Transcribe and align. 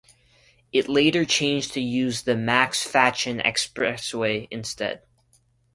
It 0.73 0.89
later 0.89 1.25
changed 1.25 1.73
to 1.75 1.79
use 1.79 2.23
the 2.23 2.35
Max 2.35 2.83
Fatchen 2.83 3.39
Expressway 3.39 4.47
instead. 4.49 5.03